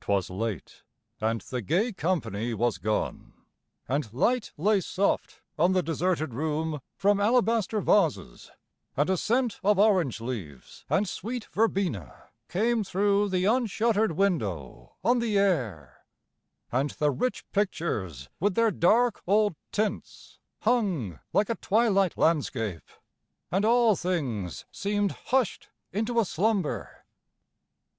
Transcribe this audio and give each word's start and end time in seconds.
'Twas 0.00 0.30
late, 0.30 0.84
and 1.20 1.42
the 1.42 1.60
gay 1.60 1.92
company 1.92 2.54
was 2.54 2.78
gone, 2.78 3.34
And 3.86 4.10
light 4.10 4.52
lay 4.56 4.80
soft 4.80 5.42
on 5.58 5.72
the 5.72 5.82
deserted 5.82 6.32
room 6.32 6.80
From 6.96 7.20
alabaster 7.20 7.82
vases, 7.82 8.50
and 8.96 9.10
a 9.10 9.18
scent 9.18 9.60
Of 9.62 9.78
orange 9.78 10.22
leaves, 10.22 10.86
and 10.88 11.06
sweet 11.06 11.44
verbena 11.52 12.30
came 12.48 12.84
Through 12.84 13.28
the 13.28 13.44
unshutter'd 13.44 14.12
window 14.12 14.94
on 15.04 15.18
the 15.18 15.36
air, 15.36 16.06
And 16.72 16.92
the 16.92 17.10
rich 17.10 17.44
pictures 17.52 18.30
with 18.40 18.54
their 18.54 18.70
dark 18.70 19.20
old 19.26 19.56
tints 19.72 20.38
Hung 20.60 21.20
like 21.34 21.50
a 21.50 21.56
twilight 21.56 22.16
landscape, 22.16 22.88
and 23.52 23.66
all 23.66 23.94
things 23.94 24.64
Seem'd 24.72 25.10
hush'd 25.26 25.68
into 25.92 26.18
a 26.18 26.24
slumber. 26.24 27.04